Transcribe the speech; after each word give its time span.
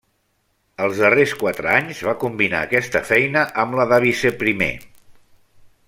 Els 0.85 1.01
darrers 1.01 1.33
quatre 1.41 1.69
anys 1.73 2.01
va 2.07 2.15
combinar 2.25 2.63
aquesta 2.69 3.03
feina 3.11 3.45
amb 3.65 3.79
la 3.81 3.87
de 3.93 4.01
Viceprimer. 4.07 4.75